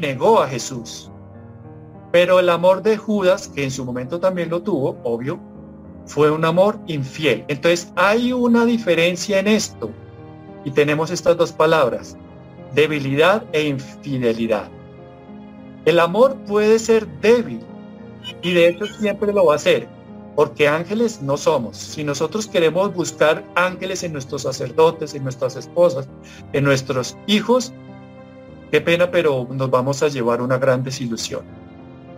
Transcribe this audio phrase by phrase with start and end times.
[0.00, 1.10] negó a Jesús.
[2.12, 5.38] Pero el amor de Judas, que en su momento también lo tuvo, obvio,
[6.06, 7.44] fue un amor infiel.
[7.48, 9.90] Entonces hay una diferencia en esto.
[10.64, 12.16] Y tenemos estas dos palabras,
[12.74, 14.68] debilidad e infidelidad.
[15.84, 17.60] El amor puede ser débil
[18.42, 19.88] y de hecho siempre lo va a ser,
[20.36, 21.76] porque ángeles no somos.
[21.76, 26.08] Si nosotros queremos buscar ángeles en nuestros sacerdotes, en nuestras esposas,
[26.52, 27.72] en nuestros hijos,
[28.70, 31.42] qué pena, pero nos vamos a llevar una gran desilusión.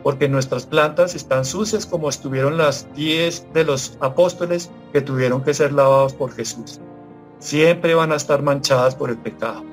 [0.03, 5.55] Porque nuestras plantas están sucias como estuvieron las diez de los apóstoles que tuvieron que
[5.55, 6.81] ser lavados por Jesús.
[7.39, 9.65] Siempre van a estar manchadas por el pecado.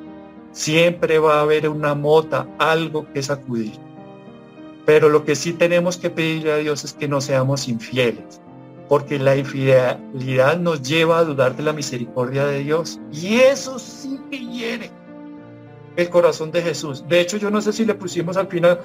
[0.52, 3.74] Siempre va a haber una mota, algo que sacudir.
[4.86, 8.42] Pero lo que sí tenemos que pedirle a Dios es que no seamos infieles,
[8.88, 13.00] porque la infidelidad nos lleva a dudar de la misericordia de Dios.
[13.12, 14.92] Y eso sí que hiere
[15.96, 17.04] el corazón de Jesús.
[17.08, 18.80] De hecho, yo no sé si le pusimos al final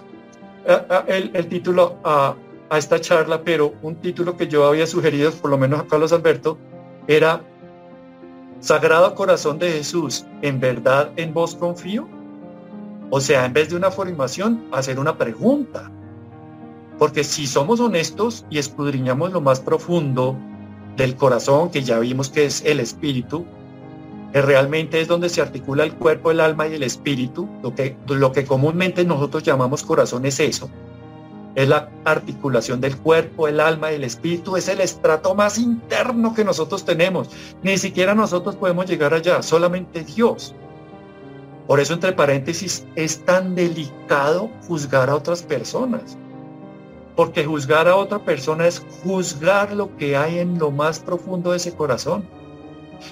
[1.07, 2.35] el, título a,
[2.71, 6.13] a esta charla, pero un título que yo había sugerido, por lo menos a Carlos
[6.13, 6.59] Alberto,
[7.07, 7.43] era
[8.61, 12.09] Sagrado Corazón de Jesús, ¿en verdad en vos confío?
[13.11, 15.91] O sea, en vez de una formación, hacer una pregunta.
[16.99, 20.37] Porque si somos honestos y escudriñamos lo más profundo
[20.97, 23.45] del corazón, que ya vimos que es el espíritu,
[24.43, 28.33] realmente es donde se articula el cuerpo, el alma y el espíritu, lo que, lo
[28.33, 30.69] que comúnmente nosotros llamamos corazón es eso,
[31.55, 36.35] es la articulación del cuerpo, el alma y el espíritu, es el estrato más interno
[36.35, 37.31] que nosotros tenemos.
[37.63, 40.55] Ni siquiera nosotros podemos llegar allá, solamente Dios.
[41.67, 46.19] Por eso, entre paréntesis, es tan delicado juzgar a otras personas.
[47.17, 51.59] Porque juzgar a otra persona es juzgar lo que hay en lo más profundo de
[51.59, 52.25] ese corazón.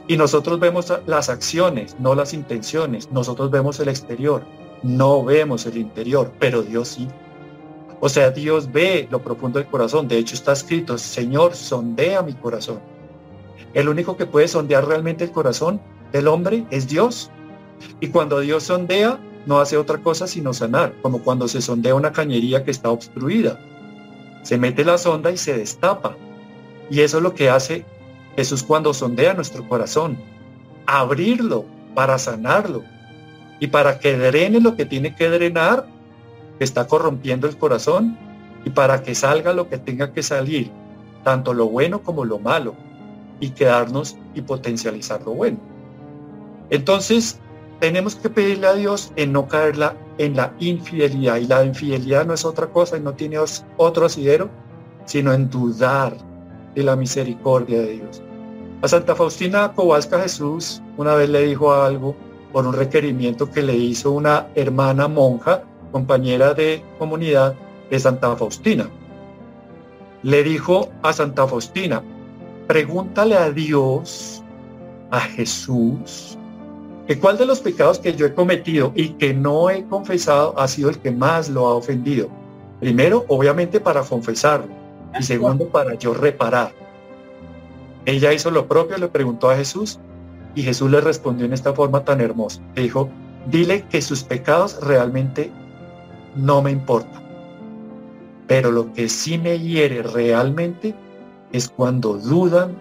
[0.09, 3.11] Y nosotros vemos las acciones, no las intenciones.
[3.11, 4.43] Nosotros vemos el exterior,
[4.83, 7.09] no vemos el interior, pero Dios sí.
[8.01, 10.09] O sea, Dios ve lo profundo del corazón.
[10.09, 12.81] De hecho, está escrito, Señor, sondea mi corazón.
[13.75, 15.81] El único que puede sondear realmente el corazón
[16.11, 17.31] del hombre es Dios.
[18.01, 22.13] Y cuando Dios sondea, no hace otra cosa sino sanar, como cuando se sondea una
[22.13, 23.59] cañería que está obstruida.
[24.43, 26.17] Se mete la sonda y se destapa.
[26.91, 27.85] Y eso es lo que hace
[28.37, 30.19] Jesús cuando sondea nuestro corazón.
[30.87, 32.83] Abrirlo para sanarlo.
[33.61, 35.87] Y para que drene lo que tiene que drenar
[36.59, 38.17] está corrompiendo el corazón
[38.65, 40.71] y para que salga lo que tenga que salir,
[41.25, 42.75] tanto lo bueno como lo malo,
[43.41, 45.59] y quedarnos y potencializar lo bueno.
[46.71, 47.39] Entonces,
[47.81, 51.37] tenemos que pedirle a Dios en no caerla en la infidelidad.
[51.37, 53.39] Y la infidelidad no es otra cosa y no tiene
[53.77, 54.49] otro asidero,
[55.05, 56.17] sino en dudar
[56.75, 58.23] de la misericordia de Dios.
[58.83, 62.17] A Santa Faustina Kowalska Jesús una vez le dijo algo
[62.53, 67.55] por un requerimiento que le hizo una hermana monja compañera de comunidad
[67.91, 68.89] de Santa Faustina.
[70.23, 72.03] Le dijo a Santa Faustina,
[72.67, 74.43] pregúntale a Dios,
[75.11, 76.39] a Jesús,
[77.07, 80.69] que cuál de los pecados que yo he cometido y que no he confesado ha
[80.69, 82.29] sido el que más lo ha ofendido.
[82.81, 84.82] Primero, obviamente, para confesarlo.
[85.19, 86.73] Y segundo, para yo reparar.
[88.05, 89.99] Ella hizo lo propio, le preguntó a Jesús
[90.55, 92.61] y Jesús le respondió en esta forma tan hermosa.
[92.75, 93.09] Le dijo,
[93.51, 95.51] dile que sus pecados realmente
[96.35, 97.23] no me importa.
[98.47, 100.95] Pero lo que sí me hiere realmente
[101.53, 102.77] es cuando dudan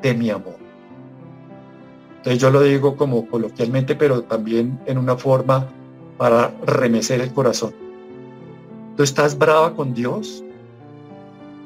[0.00, 0.56] de mi amor.
[2.18, 5.68] Entonces yo lo digo como coloquialmente, pero también en una forma
[6.18, 7.74] para remecer el corazón.
[8.96, 10.44] ¿Tú estás brava con Dios?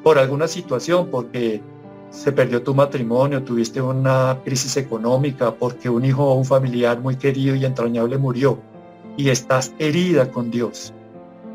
[0.06, 1.61] Por alguna situación, porque
[2.11, 7.17] se perdió tu matrimonio, tuviste una crisis económica, porque un hijo o un familiar muy
[7.17, 8.61] querido y entrañable murió
[9.17, 10.93] y estás herida con Dios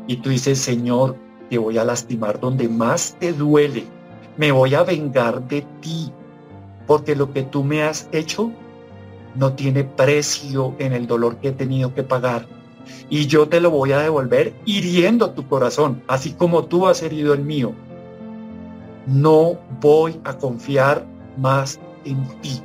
[0.06, 1.16] y tú dices, Señor,
[1.48, 3.86] te voy a lastimar donde más te duele,
[4.36, 6.12] me voy a vengar de ti,
[6.86, 8.52] porque lo que tú me has hecho
[9.34, 12.46] no tiene precio en el dolor que he tenido que pagar.
[13.08, 17.32] Y yo te lo voy a devolver hiriendo tu corazón, así como tú has herido
[17.32, 17.72] el mío.
[19.06, 21.04] No voy a confiar
[21.36, 22.60] más en ti.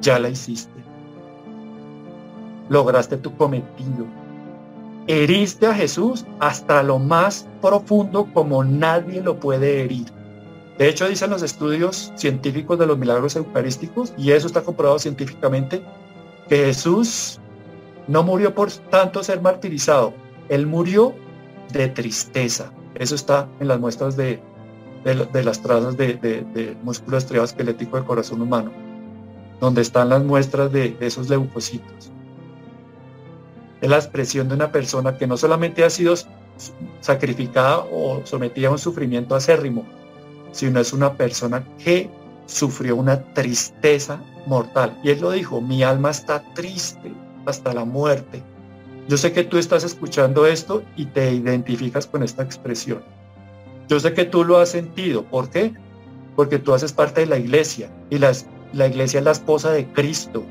[0.00, 0.78] Ya la hiciste.
[2.68, 4.06] Lograste tu cometido
[5.08, 10.06] heriste a Jesús hasta lo más profundo como nadie lo puede herir.
[10.76, 15.82] De hecho, dicen los estudios científicos de los milagros eucarísticos, y eso está comprobado científicamente,
[16.48, 17.40] que Jesús
[18.06, 20.12] no murió por tanto ser martirizado,
[20.48, 21.14] él murió
[21.72, 22.70] de tristeza.
[22.98, 24.40] Eso está en las muestras de,
[25.04, 28.72] de, las trazas de, de, músculo estriado esquelético del corazón humano,
[29.60, 32.10] donde están las muestras de, esos leucocitos.
[33.80, 36.14] Es la expresión de una persona que no solamente ha sido
[37.00, 39.84] sacrificada o sometida a un sufrimiento acérrimo,
[40.50, 42.10] sino es una persona que
[42.46, 44.98] sufrió una tristeza mortal.
[45.04, 47.12] Y él lo dijo, mi alma está triste
[47.46, 48.42] hasta la muerte.
[49.08, 53.02] Yo sé que tú estás escuchando esto y te identificas con esta expresión.
[53.88, 55.24] Yo sé que tú lo has sentido.
[55.24, 55.72] ¿Por qué?
[56.36, 58.32] Porque tú haces parte de la iglesia y la,
[58.86, 60.44] iglesia es la esposa de Cristo.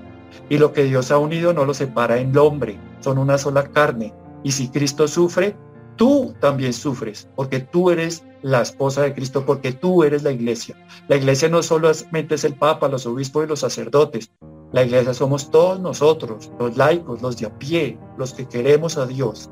[0.49, 3.67] Y lo que Dios ha unido no lo separa en el hombre, son una sola
[3.67, 4.11] carne.
[4.43, 5.55] Y si Cristo sufre,
[5.95, 10.75] tú también sufres, porque tú eres la esposa de Cristo, porque tú eres la iglesia.
[11.07, 14.31] La iglesia no solamente es el Papa, los obispos y los sacerdotes.
[14.71, 19.05] La iglesia somos todos nosotros, los laicos, los de a pie, los que queremos a
[19.05, 19.49] Dios,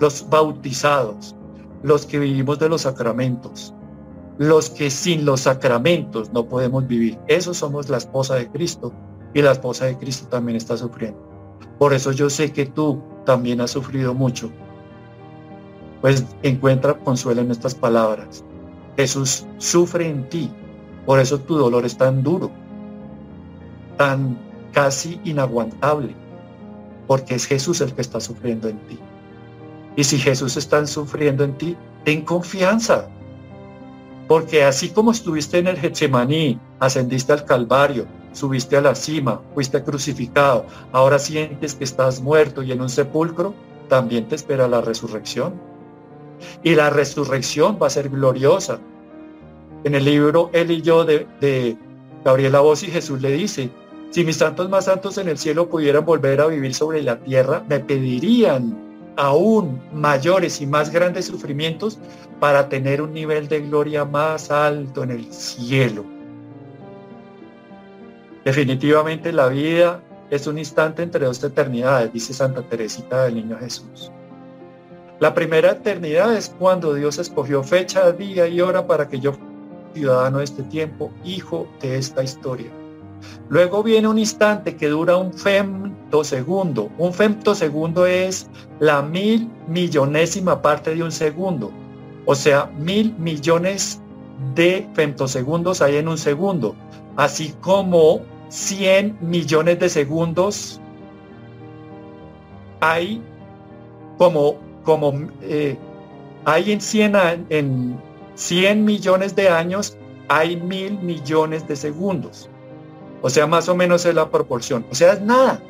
[0.00, 1.34] los bautizados,
[1.82, 3.74] los que vivimos de los sacramentos,
[4.38, 7.18] los que sin los sacramentos no podemos vivir.
[7.26, 8.92] Esos somos la esposa de Cristo
[9.34, 11.18] y la esposa de Cristo también está sufriendo.
[11.78, 14.50] Por eso yo sé que tú también has sufrido mucho
[16.00, 18.44] pues encuentra consuelo en estas palabras.
[18.96, 20.50] Jesús sufre en ti,
[21.04, 22.50] por eso tu dolor es tan duro,
[23.96, 24.38] tan
[24.72, 26.14] casi inaguantable,
[27.06, 28.98] porque es Jesús el que está sufriendo en ti.
[29.96, 33.08] Y si Jesús está sufriendo en ti, ten confianza,
[34.28, 39.82] porque así como estuviste en el Getsemaní, ascendiste al Calvario, subiste a la cima, fuiste
[39.82, 43.54] crucificado, ahora sientes que estás muerto y en un sepulcro,
[43.88, 45.54] también te espera la resurrección.
[46.62, 48.78] Y la resurrección va a ser gloriosa.
[49.84, 51.78] En el libro Él y yo de, de
[52.24, 53.70] Gabriela y Jesús le dice,
[54.10, 57.64] si mis santos más santos en el cielo pudieran volver a vivir sobre la tierra,
[57.68, 58.76] me pedirían
[59.16, 61.98] aún mayores y más grandes sufrimientos
[62.40, 66.04] para tener un nivel de gloria más alto en el cielo.
[68.44, 70.00] Definitivamente la vida
[70.30, 74.12] es un instante entre dos eternidades, dice Santa Teresita del Niño Jesús.
[75.18, 79.32] La primera eternidad es cuando Dios escogió fecha, día y hora para que yo,
[79.94, 82.70] ciudadano de este tiempo, hijo de esta historia.
[83.48, 86.90] Luego viene un instante que dura un femtosegundo.
[86.98, 88.48] Un femtosegundo es
[88.80, 91.70] la mil millonésima parte de un segundo.
[92.24, 94.00] O sea, mil millones
[94.54, 96.74] de femtosegundos hay en un segundo.
[97.16, 100.80] Así como 100 millones de segundos
[102.80, 103.22] hay
[104.18, 105.12] como como
[105.42, 105.76] eh,
[106.44, 108.00] hay en 100, en
[108.36, 109.98] 100 millones de años,
[110.28, 112.48] hay mil millones de segundos.
[113.22, 114.86] O sea, más o menos es la proporción.
[114.90, 115.62] O sea, es nada.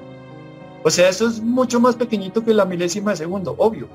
[0.83, 3.89] O sea, eso es mucho más pequeñito que la milésima de segundo, obvio.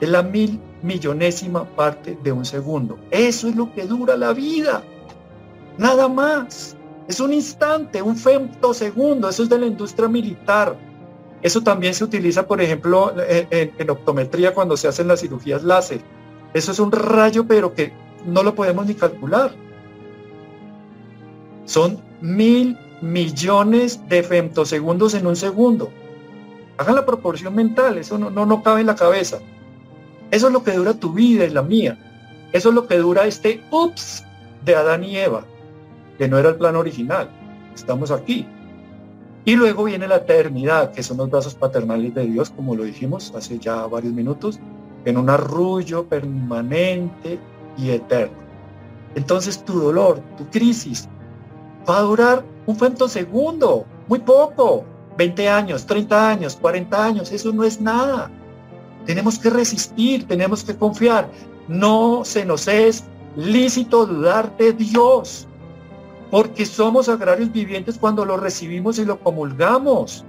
[0.00, 2.98] Es la mil millonésima parte de un segundo.
[3.10, 4.82] Eso es lo que dura la vida.
[5.78, 6.76] Nada más.
[7.08, 9.28] Es un instante, un femtosegundo.
[9.28, 10.76] Eso es de la industria militar.
[11.42, 16.00] Eso también se utiliza, por ejemplo, en, optometría cuando se hacen las cirugías láser.
[16.54, 17.92] Eso es un rayo, pero que
[18.24, 19.52] no lo podemos ni calcular.
[21.66, 25.90] Son mil millones de femtosegundos en un segundo.
[26.78, 29.38] Hagan la proporción mental, eso no, no, no cabe en la cabeza.
[30.30, 31.98] Eso es lo que dura tu vida y la mía.
[32.52, 34.24] Eso es lo que dura este ups
[34.64, 35.44] de Adán y Eva,
[36.18, 37.30] que no era el plan original.
[37.74, 38.46] Estamos aquí.
[39.44, 43.32] Y luego viene la eternidad, que son los brazos paternales de Dios, como lo dijimos
[43.36, 44.58] hace ya varios minutos,
[45.04, 47.38] en un arrullo permanente
[47.78, 48.36] y eterno.
[49.14, 51.08] Entonces tu dolor, tu crisis,
[51.88, 52.76] va a durar un
[53.08, 54.84] segundo, muy poco,
[55.16, 58.30] 20 años, 30 años, 40 años, eso no es nada.
[59.06, 61.30] Tenemos que resistir, tenemos que confiar.
[61.68, 63.04] No se nos es
[63.36, 65.46] lícito dudar de Dios
[66.30, 70.24] porque somos agrarios vivientes cuando lo recibimos y lo comulgamos.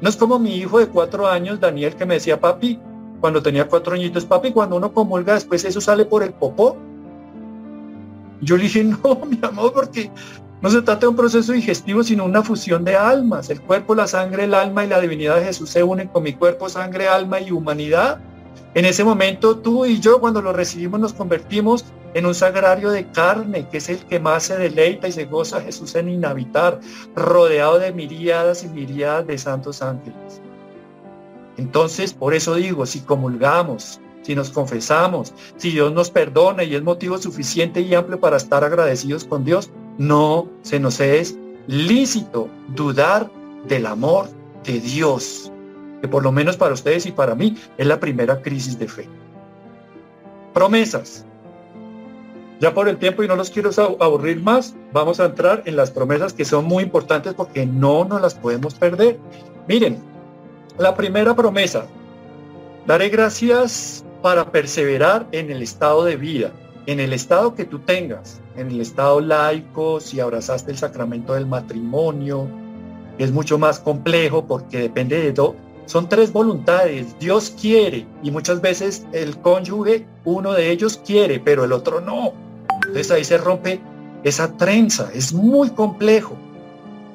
[0.00, 2.80] No es como mi hijo de cuatro años, Daniel, que me decía, papi,
[3.20, 6.76] cuando tenía cuatro añitos, papi, cuando uno comulga, después eso sale por el popó.
[8.40, 10.10] Yo le dije, no, mi amor, porque
[10.62, 13.48] no se trata de un proceso digestivo, sino una fusión de almas.
[13.48, 16.34] El cuerpo, la sangre, el alma y la divinidad de Jesús se unen con mi
[16.34, 18.20] cuerpo, sangre, alma y humanidad.
[18.74, 23.06] En ese momento tú y yo cuando lo recibimos nos convertimos en un sagrario de
[23.10, 26.80] carne, que es el que más se deleita y se goza Jesús en inhabitar,
[27.14, 30.40] rodeado de miríadas y miríadas de santos ángeles.
[31.56, 36.82] Entonces, por eso digo, si comulgamos, si nos confesamos, si Dios nos perdona y es
[36.82, 41.36] motivo suficiente y amplio para estar agradecidos con Dios, no se nos es
[41.66, 43.30] lícito dudar
[43.66, 44.28] del amor
[44.64, 45.52] de Dios,
[46.00, 49.08] que por lo menos para ustedes y para mí es la primera crisis de fe.
[50.52, 51.24] Promesas.
[52.60, 55.90] Ya por el tiempo y no los quiero aburrir más, vamos a entrar en las
[55.90, 59.18] promesas que son muy importantes porque no nos las podemos perder.
[59.66, 59.98] Miren,
[60.78, 61.86] La primera promesa,
[62.86, 66.52] daré gracias para perseverar en el estado de vida,
[66.86, 71.46] en el estado que tú tengas, en el estado laico, si abrazaste el sacramento del
[71.46, 72.48] matrimonio,
[73.18, 75.54] es mucho más complejo porque depende de todo.
[75.86, 81.64] Son tres voluntades, Dios quiere y muchas veces el cónyuge, uno de ellos quiere, pero
[81.64, 82.32] el otro no.
[82.86, 83.80] Entonces ahí se rompe
[84.22, 86.36] esa trenza, es muy complejo.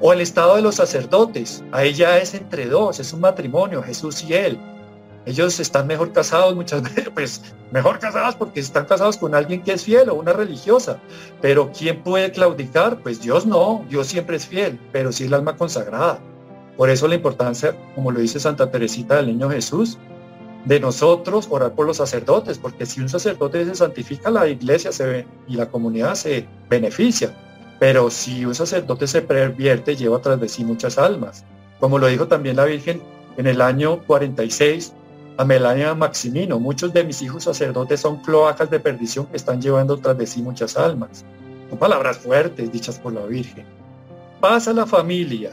[0.02, 4.24] O el estado de los sacerdotes, ahí ya es entre dos, es un matrimonio, Jesús
[4.24, 4.60] y él.
[5.26, 7.42] Ellos están mejor casados muchas veces, pues
[7.72, 11.00] mejor casados porque están casados con alguien que es fiel o una religiosa.
[11.42, 13.00] Pero ¿quién puede claudicar?
[13.02, 16.20] Pues Dios no, Dios siempre es fiel, pero sí el alma consagrada.
[16.78, 19.98] Por eso la importancia, como lo dice Santa Teresita del Niño Jesús,
[20.66, 25.06] de nosotros orar por los sacerdotes, porque si un sacerdote se santifica, la iglesia se
[25.06, 27.34] ve, y la comunidad se beneficia.
[27.80, 31.46] Pero si un sacerdote se pervierte, lleva tras de sí muchas almas.
[31.80, 33.02] Como lo dijo también la Virgen
[33.38, 34.94] en el año 46
[35.38, 39.98] a Melania Maximino, muchos de mis hijos sacerdotes son cloacas de perdición que están llevando
[39.98, 41.26] tras de sí muchas almas.
[41.70, 43.66] Son palabras fuertes dichas por la Virgen.
[44.40, 45.52] Paz a la familia.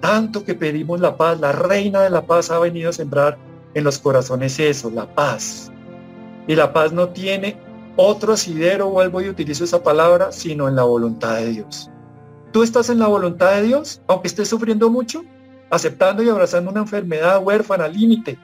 [0.00, 3.38] Tanto que pedimos la paz, la reina de la paz ha venido a sembrar
[3.74, 5.70] en los corazones eso, la paz.
[6.46, 7.56] Y la paz no tiene
[7.96, 11.90] otro asidero, vuelvo y utilizo esa palabra, sino en la voluntad de Dios.
[12.52, 15.24] ¿Tú estás en la voluntad de Dios, aunque estés sufriendo mucho?
[15.70, 18.38] Aceptando y abrazando una enfermedad huérfana, límite,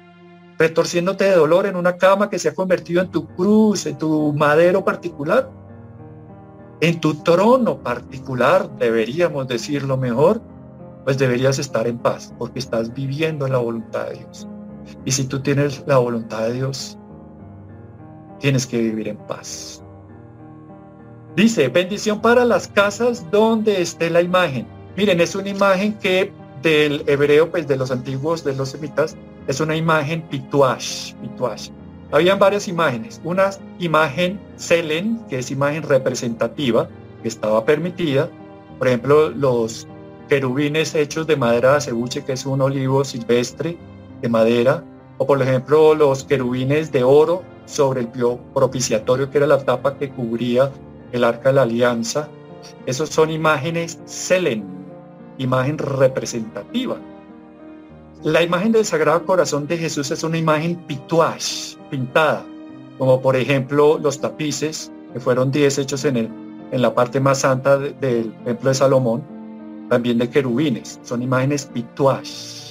[0.59, 4.33] retorciéndote de dolor en una cama que se ha convertido en tu cruz, en tu
[4.33, 5.51] madero particular,
[6.81, 10.43] en tu trono particular, deberíamos decirlo mejor,
[11.05, 14.49] pues deberías estar en paz, porque estás viviendo en la voluntad de Dios.
[15.05, 16.99] Y si tú tienes la voluntad de Dios,
[18.41, 19.83] tienes que vivir en paz.
[21.37, 24.67] Dice, bendición para las casas donde esté la imagen.
[24.97, 29.17] Miren, es una imagen que del hebreo, pues de los antiguos, de los semitas,
[29.49, 31.15] es una imagen pituash.
[32.13, 33.21] Habían varias imágenes.
[33.25, 36.89] Una imagen selen, que es imagen representativa,
[37.23, 38.31] que estaba permitida.
[38.79, 39.89] Por ejemplo, los
[40.29, 43.79] querubines hechos de madera de acebuche, que es un olivo silvestre
[44.21, 44.85] de madera,
[45.17, 48.09] o por ejemplo los querubines de oro sobre el
[48.55, 50.71] propiciatorio, que era la tapa que cubría
[51.13, 52.29] el arca de la alianza.
[52.85, 54.65] Esos son imágenes selen,
[55.39, 56.99] imagen representativa.
[58.25, 62.45] La imagen del Sagrado Corazón de Jesús es una imagen pituage, pintada,
[62.99, 66.31] como por ejemplo los tapices, que fueron 10 hechos en, el,
[66.73, 69.23] en la parte más santa del templo de Salomón,
[69.89, 72.69] también de querubines, son imágenes pituage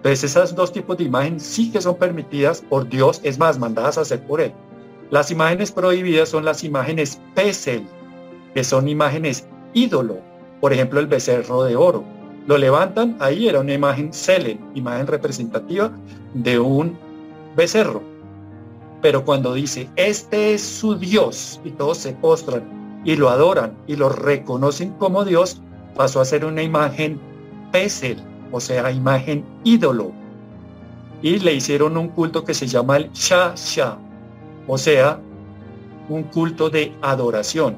[0.00, 3.98] entonces esas dos tipos de imágenes sí que son permitidas por Dios, es más, mandadas
[3.98, 4.50] a hacer por Él.
[5.10, 7.86] Las imágenes prohibidas son las imágenes pesel,
[8.54, 10.16] que son imágenes ídolo,
[10.58, 12.02] por ejemplo el becerro de oro.
[12.50, 15.92] Lo levantan, ahí era una imagen selen, imagen representativa
[16.34, 16.98] de un
[17.54, 18.02] becerro.
[19.00, 22.64] Pero cuando dice, este es su Dios, y todos se postran
[23.04, 25.62] y lo adoran y lo reconocen como Dios,
[25.94, 27.20] pasó a ser una imagen
[27.70, 30.10] pesel, o sea, imagen ídolo.
[31.22, 33.96] Y le hicieron un culto que se llama el Sha-Sha,
[34.66, 35.20] o sea,
[36.08, 37.76] un culto de adoración,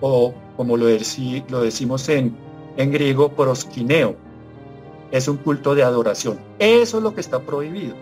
[0.00, 2.43] o como lo, lo decimos en,
[2.76, 4.16] en griego, prosquineo.
[5.10, 6.38] Es un culto de adoración.
[6.58, 7.94] Eso es lo que está prohibido.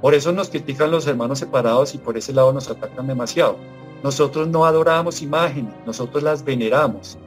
[0.00, 3.56] Por eso nos critican los hermanos separados y por ese lado nos atacan demasiado.
[4.02, 7.18] Nosotros no adoramos imágenes, nosotros las veneramos.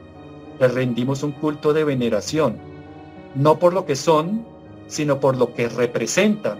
[0.58, 2.74] Les rendimos un culto de veneración
[3.34, 4.44] no por lo que son,
[4.86, 6.58] sino por lo que representan,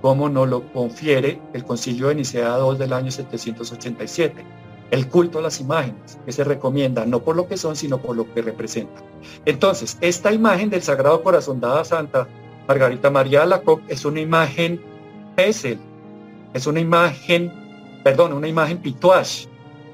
[0.00, 4.44] como nos lo confiere el Concilio de Nicea II del año 787.
[4.92, 8.14] El culto a las imágenes, que se recomienda no por lo que son, sino por
[8.14, 9.02] lo que representan.
[9.44, 12.28] Entonces, esta imagen del Sagrado Corazón dada Santa
[12.68, 14.80] Margarita María Alacoc es una imagen
[15.34, 15.80] Pesel,
[16.54, 17.50] es una imagen,
[18.04, 19.46] perdón, una imagen pituash,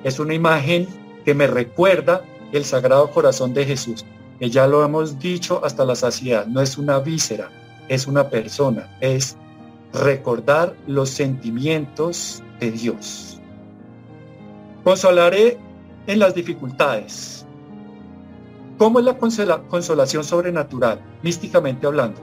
[0.04, 0.86] es una imagen
[1.24, 4.04] que me recuerda el Sagrado Corazón de Jesús
[4.38, 7.50] que ya lo hemos dicho hasta la saciedad, no es una víscera,
[7.88, 9.36] es una persona, es
[9.92, 13.37] recordar los sentimientos de Dios.
[14.88, 15.58] Consolaré
[16.06, 17.44] en las dificultades.
[18.78, 19.18] ¿Cómo es la
[19.68, 22.18] consolación sobrenatural, místicamente hablando?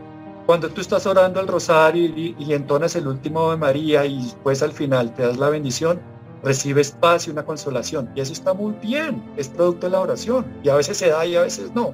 [0.48, 4.63] Cuando tú estás orando el rosario y, y entonas el último de María y después
[4.63, 6.01] al final te das la bendición,
[6.41, 8.10] recibes paz y una consolación.
[8.15, 10.48] Y eso está muy bien, es producto de la oración.
[10.63, 11.93] Y a veces se da y a veces no.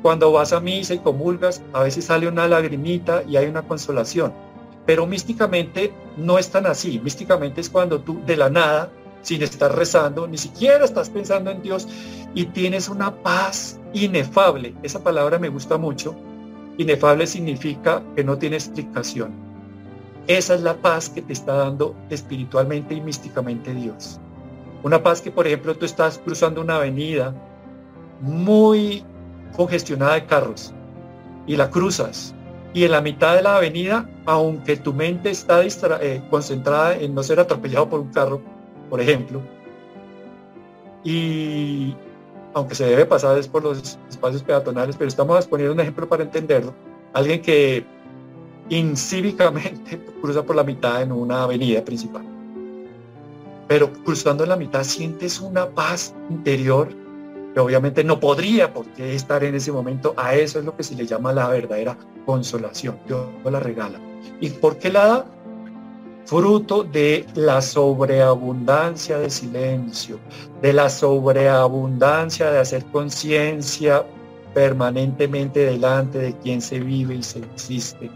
[0.00, 4.32] Cuando vas a misa y comulgas, a veces sale una lagrimita y hay una consolación.
[4.86, 7.00] Pero místicamente no es tan así.
[7.00, 8.92] Místicamente es cuando tú de la nada,
[9.24, 11.88] sin estar rezando, ni siquiera estás pensando en Dios
[12.34, 14.74] y tienes una paz inefable.
[14.84, 16.14] Esa palabra me gusta mucho
[16.78, 19.32] inefable significa que no tiene explicación.
[20.26, 24.18] Esa es la paz que te está dando espiritualmente y místicamente Dios.
[24.82, 27.34] Una paz que, por ejemplo, tú estás cruzando una avenida
[28.20, 29.04] muy
[29.56, 30.72] congestionada de carros
[31.46, 32.34] y la cruzas
[32.72, 37.22] y en la mitad de la avenida, aunque tu mente está eh, concentrada en no
[37.22, 38.42] ser atropellado por un carro,
[38.90, 39.40] por ejemplo,
[41.02, 41.94] y
[42.54, 46.22] aunque se debe pasar es por los espacios peatonales, pero estamos poniendo un ejemplo para
[46.22, 46.72] entenderlo,
[47.12, 47.84] alguien que
[48.68, 52.24] incívicamente cruza por la mitad en una avenida principal.
[53.68, 56.88] Pero cruzando en la mitad sientes una paz interior
[57.54, 60.12] que obviamente no podría por qué estar en ese momento.
[60.16, 62.98] A eso es lo que se le llama la verdadera consolación.
[63.06, 63.98] Dios la regala.
[64.40, 65.26] ¿Y por qué la da?
[66.26, 70.18] Fruto de la sobreabundancia de silencio,
[70.62, 74.06] de la sobreabundancia de hacer conciencia
[74.54, 78.10] permanentemente delante de quien se vive y se existe.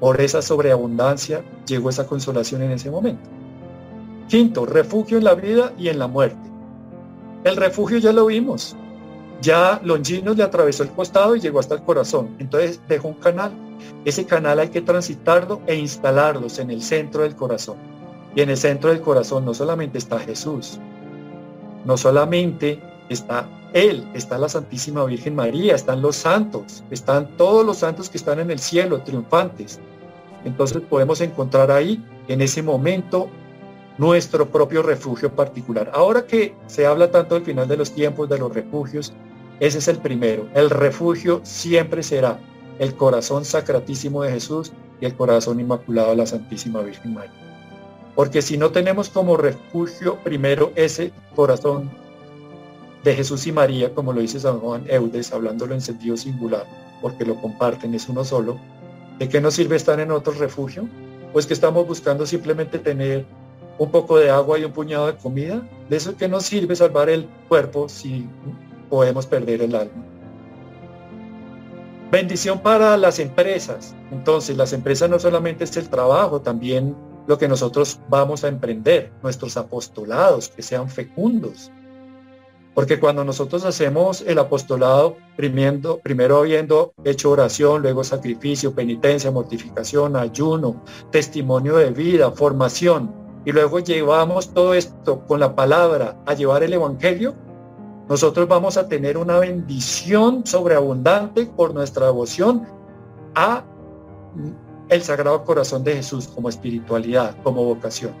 [0.00, 3.28] Por esa sobreabundancia llegó esa consolación en ese momento.
[4.28, 6.50] Quinto, refugio en la vida y en la muerte.
[7.44, 8.76] El refugio ya lo vimos.
[9.40, 12.34] Ya Longinos le atravesó el costado y llegó hasta el corazón.
[12.38, 13.52] Entonces dejó un canal.
[14.04, 17.76] Ese canal hay que transitarlo e instalarlos en el centro del corazón.
[18.34, 20.78] Y en el centro del corazón no solamente está Jesús,
[21.84, 27.78] no solamente está Él, está la Santísima Virgen María, están los santos, están todos los
[27.78, 29.80] santos que están en el cielo, triunfantes.
[30.44, 33.28] Entonces podemos encontrar ahí, en ese momento,
[33.98, 35.90] nuestro propio refugio particular.
[35.92, 39.12] Ahora que se habla tanto del final de los tiempos, de los refugios,
[39.58, 40.48] ese es el primero.
[40.54, 42.38] El refugio siempre será
[42.78, 47.32] el corazón sacratísimo de Jesús y el corazón inmaculado de la Santísima Virgen María.
[48.14, 51.90] Porque si no tenemos como refugio primero ese corazón
[53.04, 56.66] de Jesús y María, como lo dice San Juan Eudes, hablándolo en sentido singular,
[57.00, 58.58] porque lo comparten, es uno solo,
[59.18, 60.86] ¿de qué nos sirve estar en otro refugio?
[61.32, 63.24] Pues que estamos buscando simplemente tener
[63.78, 67.08] un poco de agua y un puñado de comida, de eso que nos sirve salvar
[67.08, 68.28] el cuerpo si
[68.90, 70.09] podemos perder el alma.
[72.10, 73.94] Bendición para las empresas.
[74.10, 76.96] Entonces, las empresas no solamente es el trabajo, también
[77.28, 81.70] lo que nosotros vamos a emprender, nuestros apostolados, que sean fecundos.
[82.74, 90.82] Porque cuando nosotros hacemos el apostolado, primero, habiendo hecho oración, luego sacrificio, penitencia, mortificación, ayuno,
[91.12, 96.72] testimonio de vida, formación, y luego llevamos todo esto con la palabra a llevar el
[96.72, 97.36] Evangelio,
[98.10, 102.66] nosotros vamos a tener una bendición sobreabundante por nuestra devoción
[103.36, 103.62] a
[104.88, 108.12] el Sagrado Corazón de Jesús como espiritualidad, como vocación.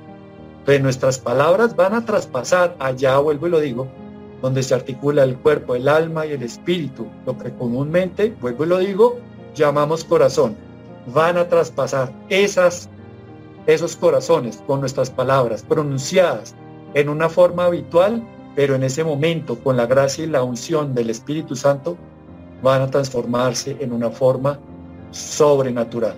[0.60, 3.88] Entonces nuestras palabras van a traspasar, allá vuelvo y lo digo,
[4.40, 8.68] donde se articula el cuerpo, el alma y el espíritu, lo que comúnmente, vuelvo y
[8.68, 9.18] lo digo,
[9.56, 10.56] llamamos corazón.
[11.12, 12.88] Van a traspasar esas
[13.66, 16.54] esos corazones con nuestras palabras pronunciadas
[16.94, 18.22] en una forma habitual,
[18.54, 21.96] pero en ese momento con la gracia y la unción del Espíritu Santo
[22.62, 24.58] van a transformarse en una forma
[25.10, 26.16] sobrenatural.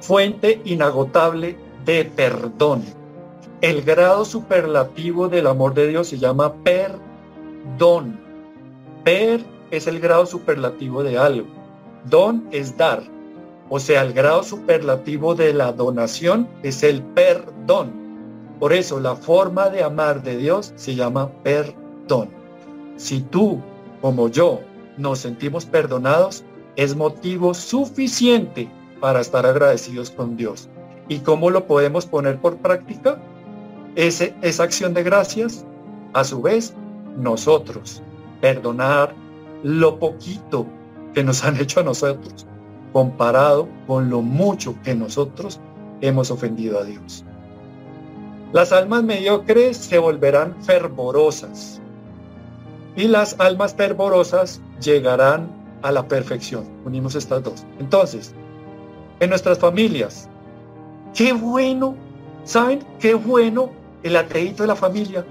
[0.00, 2.82] Fuente inagotable de perdón.
[3.60, 8.20] El grado superlativo del amor de Dios se llama perdón.
[9.04, 11.48] Per es el grado superlativo de algo.
[12.04, 13.02] Don es dar.
[13.68, 17.97] O sea, el grado superlativo de la donación es el perdón.
[18.58, 22.30] Por eso la forma de amar de Dios se llama perdón.
[22.96, 23.60] Si tú,
[24.00, 24.60] como yo,
[24.96, 26.44] nos sentimos perdonados,
[26.76, 28.68] es motivo suficiente
[29.00, 30.68] para estar agradecidos con Dios.
[31.08, 33.20] ¿Y cómo lo podemos poner por práctica?
[33.94, 35.64] Ese, esa acción de gracias,
[36.12, 36.74] a su vez,
[37.16, 38.02] nosotros,
[38.40, 39.14] perdonar
[39.62, 40.66] lo poquito
[41.14, 42.46] que nos han hecho a nosotros
[42.92, 45.60] comparado con lo mucho que nosotros
[46.00, 47.24] hemos ofendido a Dios.
[48.52, 51.80] Las almas mediocres se volverán fervorosas
[52.96, 55.50] y las almas fervorosas llegarán
[55.82, 56.64] a la perfección.
[56.84, 57.64] Unimos estas dos.
[57.78, 58.34] Entonces,
[59.20, 60.28] en nuestras familias,
[61.14, 61.94] qué bueno,
[62.44, 62.84] ¿saben?
[62.98, 63.70] Qué bueno
[64.02, 65.24] el ateíto de la familia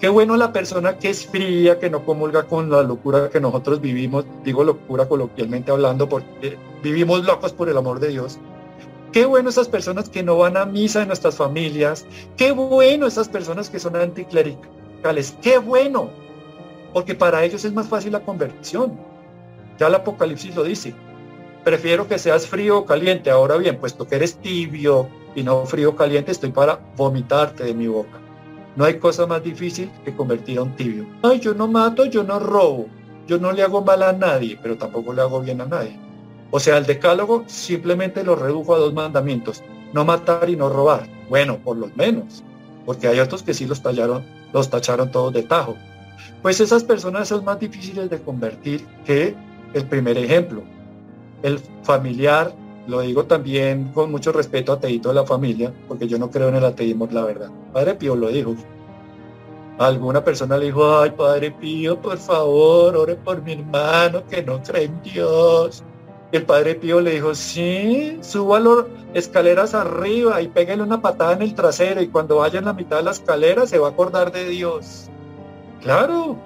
[0.00, 3.82] Qué bueno la persona que es fría, que no comulga con la locura que nosotros
[3.82, 8.38] vivimos, digo locura coloquialmente hablando porque vivimos locos por el amor de Dios.
[9.12, 12.06] Qué bueno esas personas que no van a misa en nuestras familias.
[12.36, 15.36] Qué bueno esas personas que son anticlericales.
[15.42, 16.10] Qué bueno.
[16.92, 18.98] Porque para ellos es más fácil la conversión.
[19.78, 20.94] Ya el Apocalipsis lo dice.
[21.64, 23.30] Prefiero que seas frío o caliente.
[23.30, 27.74] Ahora bien, puesto que eres tibio y no frío o caliente, estoy para vomitarte de
[27.74, 28.18] mi boca.
[28.76, 31.06] No hay cosa más difícil que convertir a un tibio.
[31.22, 32.86] Ay, yo no mato, yo no robo.
[33.26, 35.96] yo no le hago mal a nadie, pero tampoco le hago bien a nadie.
[36.50, 41.08] O sea, el decálogo simplemente lo redujo a dos mandamientos, no matar y no robar.
[41.28, 42.42] Bueno, por lo menos,
[42.84, 45.76] porque hay otros que sí los tallaron, los tacharon todos de tajo.
[46.42, 49.34] Pues esas personas son más difíciles de convertir que
[49.74, 50.62] el primer ejemplo.
[51.42, 52.52] El familiar,
[52.86, 56.56] lo digo también con mucho respeto ateíto de la familia, porque yo no creo en
[56.56, 57.50] el ateísmo, la verdad.
[57.72, 58.56] Padre Pío lo dijo.
[59.78, 64.62] Alguna persona le dijo, ay, Padre Pío, por favor, ore por mi hermano que no
[64.62, 65.84] cree en Dios.
[66.32, 71.42] El padre Pío le dijo, sí, suba las escaleras arriba y pégale una patada en
[71.42, 74.30] el trasero y cuando vaya en la mitad de la escalera se va a acordar
[74.30, 75.08] de Dios.
[75.82, 76.36] Claro.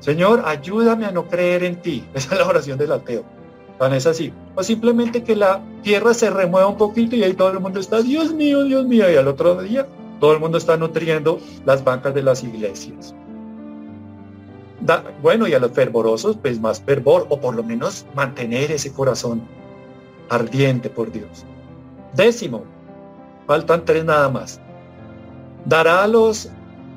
[0.00, 2.04] Señor, ayúdame a no creer en ti.
[2.14, 3.22] Esa es la oración del ateo.
[3.78, 4.32] Tan es así.
[4.56, 8.02] O simplemente que la tierra se remueva un poquito y ahí todo el mundo está,
[8.02, 9.10] Dios mío, Dios mío.
[9.10, 9.86] Y al otro día
[10.18, 13.14] todo el mundo está nutriendo las bancas de las iglesias
[15.22, 19.42] bueno, y a los fervorosos, pues más fervor, o por lo menos mantener ese corazón
[20.28, 21.44] ardiente por Dios.
[22.14, 22.64] Décimo,
[23.46, 24.60] faltan tres nada más.
[25.66, 26.48] Dará a los,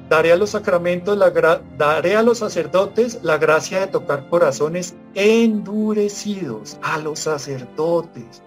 [0.10, 1.32] daré a los sacramentos, la
[1.78, 8.42] daré a los sacerdotes la gracia de tocar corazones endurecidos, a los sacerdotes,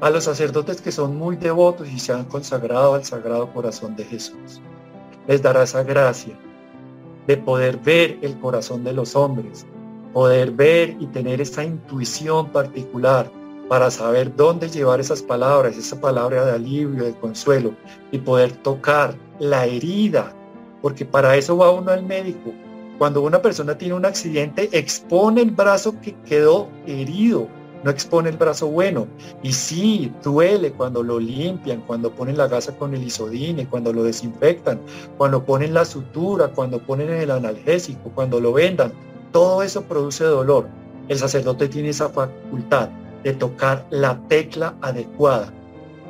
[0.00, 4.04] a los sacerdotes que son muy devotos y se han consagrado al sagrado corazón de
[4.04, 4.60] Jesús.
[5.26, 6.38] Les dará esa gracia
[7.26, 9.66] de poder ver el corazón de los hombres,
[10.12, 13.30] poder ver y tener esa intuición particular
[13.68, 17.74] para saber dónde llevar esas palabras, esa palabra de alivio, de consuelo
[18.12, 20.32] y poder tocar la herida,
[20.82, 22.52] porque para eso va uno al médico.
[22.98, 27.48] Cuando una persona tiene un accidente, expone el brazo que quedó herido
[27.86, 29.06] no expone el brazo bueno.
[29.44, 34.02] Y sí, duele cuando lo limpian, cuando ponen la gasa con el isodine, cuando lo
[34.02, 34.80] desinfectan,
[35.16, 38.92] cuando ponen la sutura, cuando ponen el analgésico, cuando lo vendan.
[39.30, 40.66] Todo eso produce dolor.
[41.06, 42.88] El sacerdote tiene esa facultad
[43.22, 45.52] de tocar la tecla adecuada.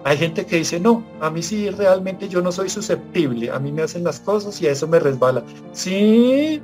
[0.05, 3.71] Hay gente que dice, no, a mí sí realmente yo no soy susceptible, a mí
[3.71, 5.43] me hacen las cosas y a eso me resbala.
[5.73, 6.63] Sí,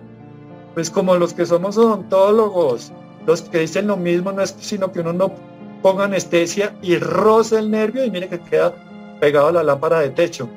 [0.72, 2.92] pues como los que somos odontólogos,
[3.26, 5.32] los que dicen lo mismo no es sino que uno no
[5.82, 8.74] ponga anestesia y roce el nervio y mire que queda
[9.20, 10.48] pegado a la lámpara de techo.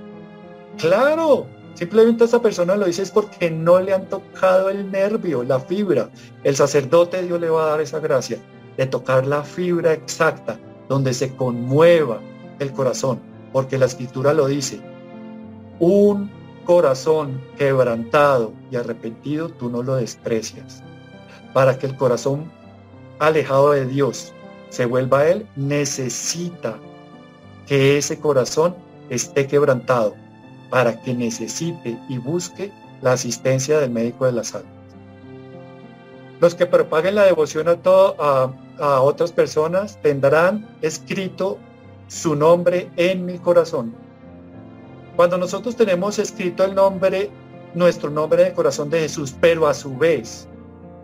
[0.78, 5.60] Claro, simplemente esa persona lo dice es porque no le han tocado el nervio, la
[5.60, 6.10] fibra.
[6.44, 8.40] El sacerdote Dios le va a dar esa gracia
[8.78, 12.20] de tocar la fibra exacta, donde se conmueva
[12.60, 13.20] el corazón,
[13.54, 14.80] porque la escritura lo dice.
[15.80, 16.32] Un
[16.66, 20.84] corazón quebrantado y arrepentido, tú no lo desprecias
[21.56, 22.52] para que el corazón
[23.20, 24.34] alejado de Dios
[24.68, 26.76] se vuelva a Él, necesita
[27.66, 28.76] que ese corazón
[29.10, 30.16] esté quebrantado
[30.70, 34.68] para que necesite y busque la asistencia del médico de la salud.
[36.42, 41.58] Los que propaguen la devoción a, todo, a, a otras personas tendrán escrito
[42.10, 43.96] su nombre en mi corazón.
[45.16, 47.30] Cuando nosotros tenemos escrito el nombre,
[47.74, 50.50] nuestro nombre de corazón de Jesús, pero a su vez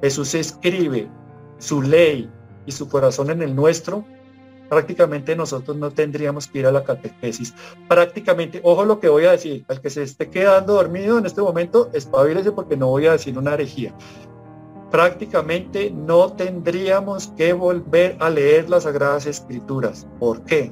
[0.02, 1.10] Jesús escribe
[1.60, 2.30] su ley
[2.66, 4.04] y su corazón en el nuestro,
[4.70, 7.54] prácticamente nosotros no tendríamos que ir a la catequesis.
[7.88, 11.42] Prácticamente, ojo lo que voy a decir, al que se esté quedando dormido en este
[11.42, 13.94] momento, espabilese porque no voy a decir una herejía.
[14.90, 20.08] Prácticamente no tendríamos que volver a leer las Sagradas Escrituras.
[20.20, 20.72] ¿Por qué?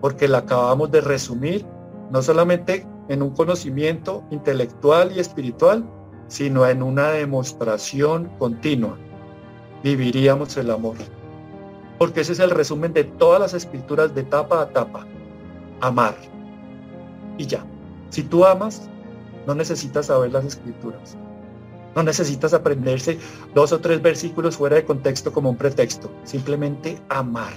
[0.00, 1.66] Porque la acabamos de resumir
[2.10, 5.84] no solamente en un conocimiento intelectual y espiritual,
[6.28, 8.96] sino en una demostración continua.
[9.82, 10.96] Viviríamos el amor.
[11.98, 15.06] Porque ese es el resumen de todas las escrituras de tapa a tapa.
[15.80, 16.14] Amar.
[17.38, 17.64] Y ya.
[18.10, 18.88] Si tú amas,
[19.46, 21.16] no necesitas saber las escrituras.
[21.96, 23.18] No necesitas aprenderse
[23.54, 26.10] dos o tres versículos fuera de contexto como un pretexto.
[26.24, 27.52] Simplemente amar.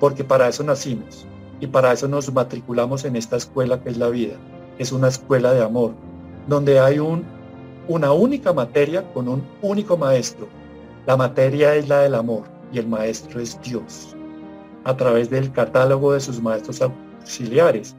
[0.00, 1.26] Porque para eso nacimos.
[1.60, 4.34] Y para eso nos matriculamos en esta escuela que es la vida.
[4.78, 5.92] Es una escuela de amor,
[6.46, 7.24] donde hay un
[7.88, 10.46] una única materia con un único maestro.
[11.06, 14.14] La materia es la del amor y el maestro es Dios,
[14.84, 17.96] a través del catálogo de sus maestros auxiliares,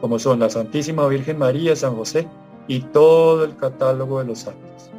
[0.00, 2.26] como son la Santísima Virgen María, San José
[2.66, 4.90] y todo el catálogo de los santos.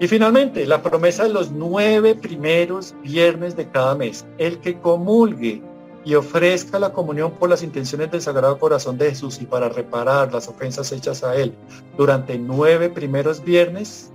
[0.00, 4.24] Y finalmente, la promesa de los nueve primeros viernes de cada mes.
[4.38, 5.60] El que comulgue
[6.04, 10.32] y ofrezca la comunión por las intenciones del Sagrado Corazón de Jesús y para reparar
[10.32, 11.54] las ofensas hechas a Él
[11.96, 14.10] durante nueve primeros viernes,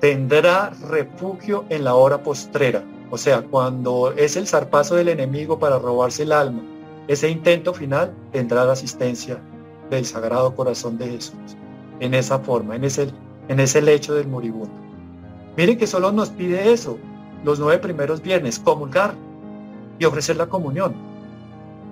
[0.00, 2.82] tendrá refugio en la hora postrera.
[3.10, 6.62] O sea, cuando es el zarpazo del enemigo para robarse el alma,
[7.08, 9.42] ese intento final tendrá la asistencia
[9.90, 11.56] del Sagrado Corazón de Jesús.
[12.00, 13.12] En esa forma, en ese
[13.48, 14.70] en ese lecho del moribundo.
[15.56, 16.98] Miren que solo nos pide eso,
[17.44, 19.14] los nueve primeros viernes, comulgar
[19.98, 20.94] y ofrecer la comunión.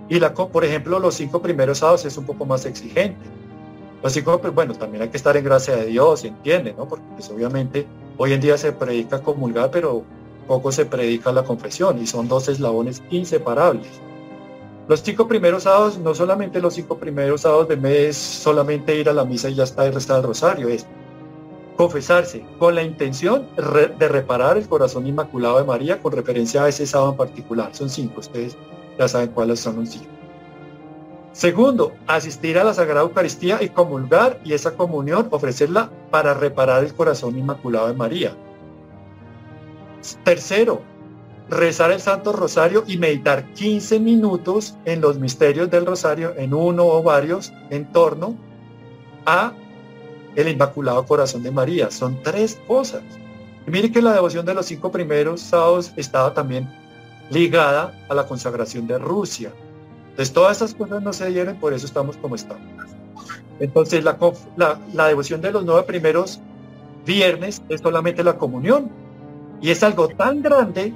[0.08, 3.24] Y la, por ejemplo, los cinco primeros sábados es un poco más exigente.
[4.02, 6.86] Los cinco, pues, bueno, también hay que estar en gracia de Dios, entiende, ¿no?
[6.86, 7.86] Porque pues, obviamente
[8.18, 10.04] hoy en día se predica comulgar, pero
[10.46, 13.88] poco se predica la confesión y son dos eslabones inseparables.
[14.88, 19.12] Los cinco primeros sábados, no solamente los cinco primeros sábados de mes, solamente ir a
[19.12, 20.86] la misa y ya está y rezar el rosario, es
[21.76, 26.86] confesarse con la intención de reparar el corazón inmaculado de María con referencia a ese
[26.86, 27.74] sábado en particular.
[27.74, 28.56] Son cinco, ustedes
[28.98, 30.06] ya saben cuáles son los cinco.
[31.32, 36.94] Segundo, asistir a la Sagrada Eucaristía y comulgar y esa comunión ofrecerla para reparar el
[36.94, 38.34] corazón inmaculado de María.
[40.24, 40.80] Tercero,
[41.50, 46.86] rezar el Santo Rosario y meditar 15 minutos en los misterios del Rosario, en uno
[46.86, 48.34] o varios, en torno
[49.26, 49.52] a
[50.36, 51.90] el Inmaculado Corazón de María.
[51.90, 53.02] Son tres cosas.
[53.66, 56.70] Y mire que la devoción de los cinco primeros sábados estaba también
[57.30, 59.50] ligada a la consagración de Rusia.
[60.10, 62.64] Entonces todas esas cosas no se dieron, por eso estamos como estamos.
[63.58, 64.16] Entonces la,
[64.92, 66.40] la devoción de los nueve primeros
[67.04, 68.90] viernes es solamente la comunión.
[69.60, 70.92] Y es algo tan grande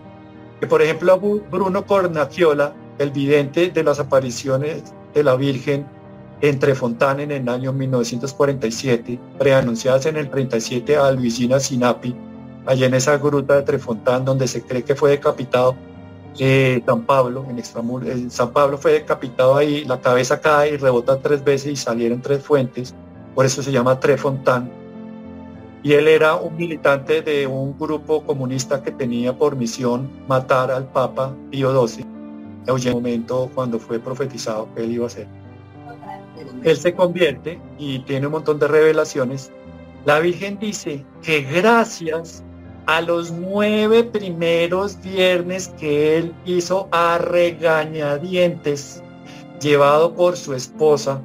[0.60, 4.82] que, por ejemplo, Bruno Cornacchiola, el vidente de las apariciones
[5.14, 5.86] de la Virgen
[6.40, 12.14] entre Fontana en el año 1947, preanunciadas en el 37 a Luisina Sinapi,
[12.66, 15.76] allá en esa gruta de Trefontán donde se cree que fue decapitado
[16.38, 21.20] eh, San Pablo, en Extramur San Pablo fue decapitado ahí, la cabeza cae y rebota
[21.20, 22.94] tres veces y salieron tres fuentes,
[23.34, 24.70] por eso se llama Trefontán.
[25.82, 30.84] Y él era un militante de un grupo comunista que tenía por misión matar al
[30.84, 32.04] Papa Pío XII,
[32.66, 35.39] en el momento cuando fue profetizado que él iba a ser
[36.64, 39.50] él se convierte y tiene un montón de revelaciones.
[40.04, 42.42] La Virgen dice que gracias
[42.86, 49.02] a los nueve primeros viernes que él hizo a regañadientes,
[49.60, 51.22] llevado por su esposa,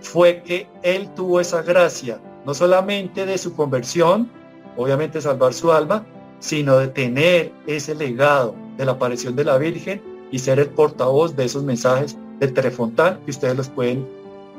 [0.00, 4.30] fue que él tuvo esa gracia, no solamente de su conversión,
[4.76, 6.06] obviamente salvar su alma,
[6.38, 11.36] sino de tener ese legado de la aparición de la Virgen y ser el portavoz
[11.36, 14.06] de esos mensajes del Telefontán, que ustedes los pueden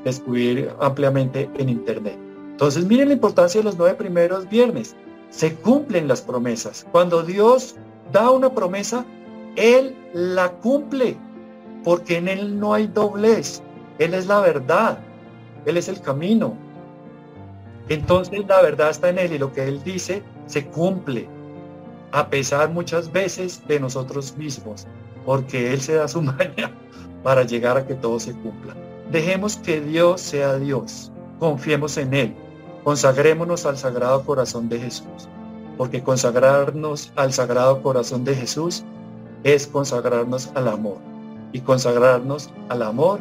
[0.06, 2.17] descubrir ampliamente en internet.
[2.52, 4.96] Entonces miren la importancia de los nueve primeros viernes.
[5.30, 6.86] Se cumplen las promesas.
[6.91, 7.76] Cuando Dios
[8.12, 9.06] da una promesa,
[9.56, 11.17] Él la cumple,
[11.84, 13.62] porque en Él no hay doblez.
[14.00, 15.00] Él es la verdad.
[15.65, 16.56] Él es el camino.
[17.89, 21.28] Entonces la verdad está en Él y lo que Él dice se cumple,
[22.12, 24.86] a pesar muchas veces de nosotros mismos,
[25.26, 26.72] porque Él se da su maña
[27.24, 28.76] para llegar a que todo se cumpla.
[29.12, 32.36] Dejemos que Dios sea Dios, confiemos en Él,
[32.84, 35.28] consagrémonos al Sagrado Corazón de Jesús,
[35.78, 38.84] porque consagrarnos al Sagrado Corazón de Jesús
[39.44, 40.98] es consagrarnos al amor,
[41.52, 43.20] y consagrarnos al amor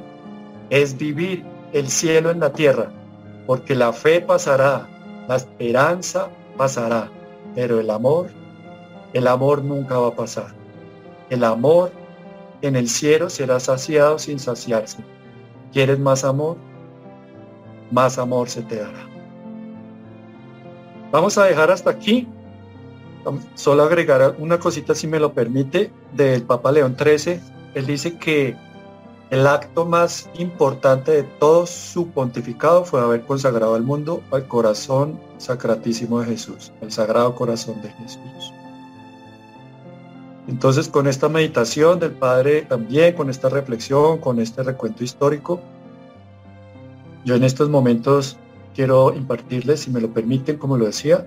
[0.70, 2.92] es vivir el cielo en la tierra,
[3.46, 4.88] porque la fe pasará,
[5.28, 7.10] la esperanza pasará,
[7.54, 8.28] pero el amor,
[9.12, 10.54] el amor nunca va a pasar.
[11.30, 11.90] El amor
[12.62, 14.98] en el cielo será saciado sin saciarse.
[15.72, 16.56] ¿Quieres más amor?
[17.90, 19.08] Más amor se te dará.
[21.10, 22.28] Vamos a dejar hasta aquí.
[23.54, 27.40] Solo agregar una cosita, si me lo permite, del Papa León XIII.
[27.74, 28.56] Él dice que
[29.30, 35.20] el acto más importante de todo su pontificado fue haber consagrado al mundo al corazón
[35.38, 38.52] sacratísimo de Jesús, el sagrado corazón de Jesús.
[40.50, 45.60] Entonces, con esta meditación del Padre también, con esta reflexión, con este recuento histórico,
[47.24, 48.36] yo en estos momentos
[48.74, 51.24] quiero impartirles, si me lo permiten, como lo decía,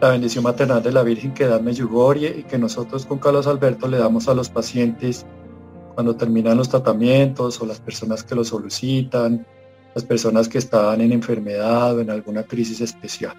[0.00, 3.88] la bendición maternal de la Virgen que da Meyugorie y que nosotros con Carlos Alberto
[3.88, 5.26] le damos a los pacientes
[5.94, 9.44] cuando terminan los tratamientos o las personas que lo solicitan,
[9.96, 13.34] las personas que están en enfermedad o en alguna crisis especial.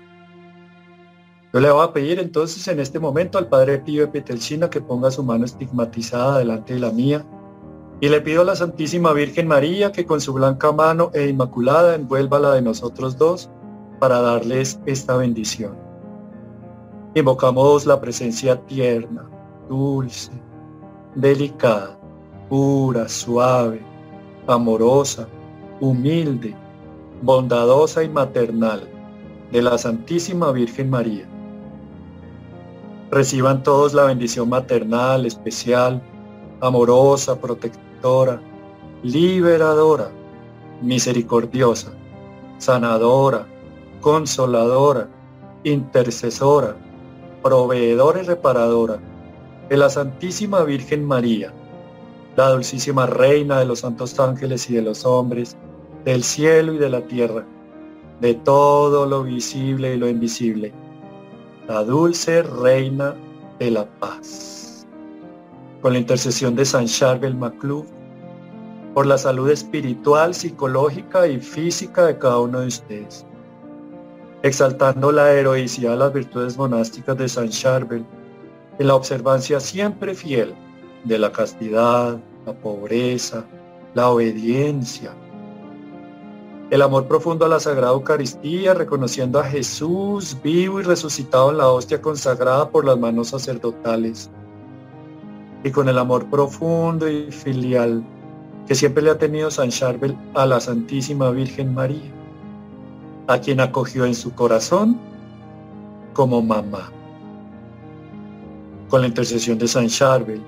[1.53, 4.79] Yo le voy a pedir entonces en este momento al Padre Pío de Pietelcina que
[4.79, 7.25] ponga su mano estigmatizada delante de la mía
[7.99, 11.95] y le pido a la Santísima Virgen María que con su blanca mano e inmaculada
[11.95, 13.49] envuelva la de nosotros dos
[13.99, 15.75] para darles esta bendición.
[17.15, 19.29] Invocamos la presencia tierna,
[19.67, 20.31] dulce,
[21.15, 21.99] delicada,
[22.47, 23.81] pura, suave,
[24.47, 25.27] amorosa,
[25.81, 26.55] humilde,
[27.21, 28.87] bondadosa y maternal
[29.51, 31.27] de la Santísima Virgen María
[33.11, 36.01] Reciban todos la bendición maternal, especial,
[36.61, 38.41] amorosa, protectora,
[39.03, 40.09] liberadora,
[40.81, 41.91] misericordiosa,
[42.57, 43.45] sanadora,
[43.99, 45.09] consoladora,
[45.65, 46.77] intercesora,
[47.43, 48.99] proveedora y reparadora
[49.67, 51.51] de la Santísima Virgen María,
[52.37, 55.57] la dulcísima Reina de los santos ángeles y de los hombres,
[56.05, 57.45] del cielo y de la tierra,
[58.21, 60.71] de todo lo visible y lo invisible,
[61.71, 63.15] la dulce Reina
[63.57, 64.85] de la Paz.
[65.81, 67.85] Con la intercesión de San Charbel Macluf,
[68.93, 73.25] por la salud espiritual, psicológica y física de cada uno de ustedes
[74.43, 78.03] exaltando la heroicidad de las virtudes monásticas de San Charbel,
[78.79, 80.53] en la observancia siempre fiel
[81.05, 83.45] de la castidad, la pobreza,
[83.93, 85.13] la obediencia,
[86.71, 91.67] el amor profundo a la Sagrada Eucaristía, reconociendo a Jesús vivo y resucitado en la
[91.67, 94.31] hostia consagrada por las manos sacerdotales,
[95.65, 98.03] y con el amor profundo y filial
[98.67, 102.09] que siempre le ha tenido San Charbel a la Santísima Virgen María
[103.27, 104.97] a quien acogió en su corazón
[106.13, 106.89] como mamá.
[108.89, 110.41] Con la intercesión de San Charbel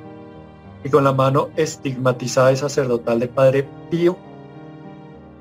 [0.83, 4.17] y con la mano estigmatizada y sacerdotal de Padre Pío,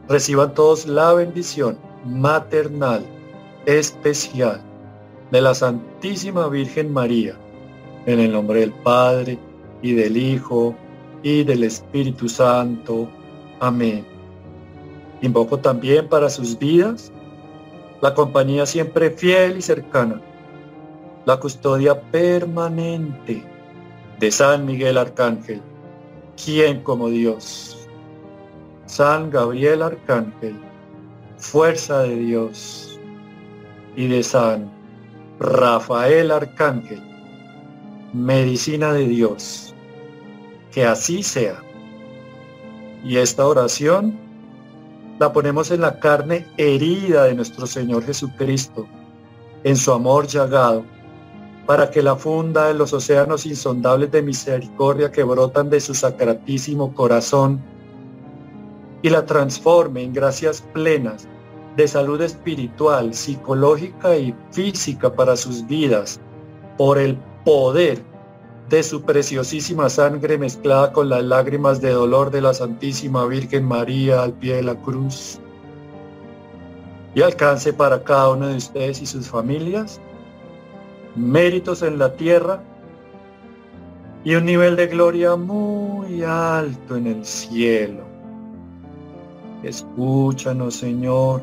[0.09, 3.05] reciban todos la bendición maternal
[3.67, 4.61] especial
[5.31, 7.37] de la Santísima Virgen María,
[8.07, 9.39] en el nombre del Padre
[9.81, 10.75] y del Hijo
[11.23, 13.09] y del Espíritu Santo.
[13.61, 14.05] Amén.
[15.23, 17.13] Invoco también para sus vidas
[18.03, 20.21] la compañía siempre fiel y cercana,
[21.25, 23.45] la custodia permanente
[24.19, 25.63] de San Miguel Arcángel,
[26.45, 27.82] quien como Dios,
[28.93, 30.55] San Gabriel Arcángel,
[31.39, 33.01] fuerza de Dios,
[33.97, 34.71] y de San
[35.41, 37.03] Rafael Arcángel,
[38.13, 39.75] medicina de Dios,
[40.71, 41.63] que así sea.
[43.03, 44.15] Y esta oración
[45.19, 48.87] la ponemos en la carne herida de nuestro Señor Jesucristo,
[49.65, 50.85] en su amor llagado,
[51.65, 56.93] para que la funda de los océanos insondables de misericordia que brotan de su sacratísimo
[56.93, 57.72] corazón
[59.03, 61.29] y la transforme en gracias plenas
[61.77, 66.21] de salud espiritual, psicológica y física para sus vidas,
[66.77, 68.03] por el poder
[68.69, 74.23] de su preciosísima sangre mezclada con las lágrimas de dolor de la Santísima Virgen María
[74.23, 75.39] al pie de la cruz.
[77.15, 80.01] Y alcance para cada uno de ustedes y sus familias
[81.15, 82.63] méritos en la tierra
[84.25, 88.12] y un nivel de gloria muy alto en el cielo.
[89.63, 91.43] Escúchanos, Señor.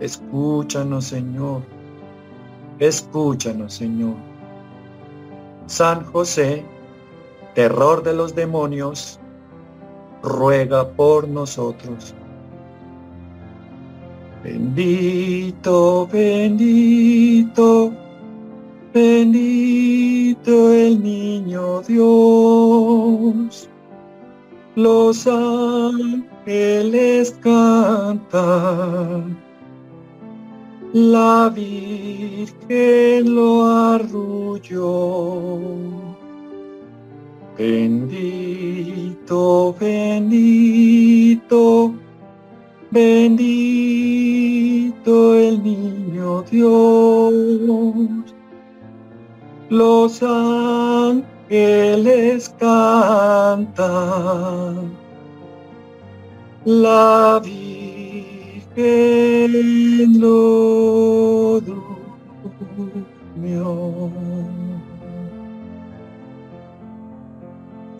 [0.00, 1.62] Escúchanos, Señor.
[2.78, 4.14] Escúchanos, Señor.
[5.66, 6.64] San José,
[7.54, 9.20] terror de los demonios,
[10.22, 12.14] ruega por nosotros.
[14.42, 17.92] Bendito, bendito,
[18.94, 23.68] bendito el niño Dios.
[24.76, 25.26] Los
[26.50, 29.38] ángeles cantan
[30.92, 35.60] la Virgen lo arrulló.
[37.56, 39.36] Bendito,
[39.78, 41.64] bendito,
[42.90, 43.54] bendito
[45.36, 47.32] el niño Dios.
[49.68, 51.22] Los ángeles
[52.58, 53.90] cantan.
[56.70, 58.70] La Virgen
[60.20, 61.60] lo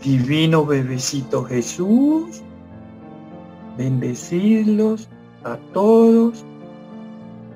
[0.01, 2.43] Divino bebecito Jesús,
[3.77, 5.09] bendecirlos
[5.43, 6.45] a todos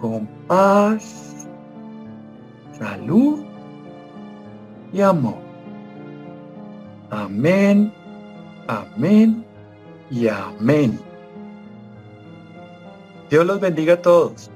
[0.00, 1.46] con paz,
[2.76, 3.38] salud
[4.92, 5.38] y amor.
[7.10, 7.92] Amén,
[8.66, 9.44] amén
[10.10, 11.00] y amén.
[13.30, 14.50] Dios los bendiga a todos.